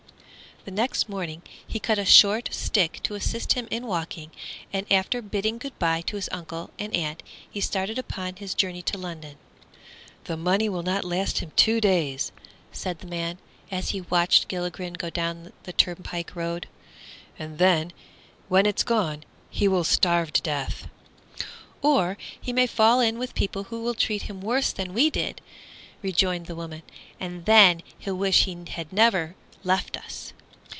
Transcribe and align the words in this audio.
The 0.63 0.69
next 0.69 1.09
morning 1.09 1.41
he 1.65 1.79
cut 1.79 1.97
a 1.97 2.05
short 2.05 2.53
stick 2.53 2.99
to 3.01 3.15
assist 3.15 3.53
him 3.53 3.67
in 3.71 3.87
walking, 3.87 4.29
and 4.71 4.85
after 4.93 5.19
bidding 5.19 5.57
good 5.57 5.77
bye 5.79 6.01
to 6.01 6.17
his 6.17 6.29
uncle 6.31 6.69
and 6.77 6.93
aunt 6.95 7.23
he 7.49 7.59
started 7.59 7.97
upon 7.97 8.35
his 8.35 8.53
journey 8.53 8.83
to 8.83 8.97
London. 8.99 9.37
"The 10.25 10.37
money 10.37 10.69
will 10.69 10.83
not 10.83 11.03
last 11.03 11.39
him 11.39 11.51
two 11.55 11.81
days," 11.81 12.31
said 12.71 12.99
the 12.99 13.07
man, 13.07 13.39
as 13.71 13.89
he 13.89 14.01
watched 14.01 14.47
Gilligren 14.49 14.93
go 14.99 15.09
down 15.09 15.51
the 15.63 15.73
turnpike 15.73 16.35
road, 16.35 16.67
"and 17.39 17.59
when 18.47 18.67
it 18.67 18.77
is 18.81 18.83
gone 18.83 19.23
he 19.49 19.67
will 19.67 19.83
starve 19.83 20.31
to 20.33 20.43
death." 20.43 20.87
"Or 21.81 22.19
he 22.39 22.53
may 22.53 22.67
fall 22.67 22.99
in 22.99 23.17
with 23.17 23.33
people 23.33 23.63
who 23.63 23.81
will 23.81 23.95
treat 23.95 24.21
him 24.23 24.41
worse 24.41 24.71
than 24.71 24.93
we 24.93 25.09
did," 25.09 25.41
rejoined 26.03 26.45
the 26.45 26.55
woman, 26.55 26.83
"and 27.19 27.45
then 27.45 27.81
he'll 27.97 28.13
wish 28.15 28.43
he 28.43 28.55
had 28.69 28.93
never 28.93 29.33
left 29.63 29.97
us." 29.97 30.33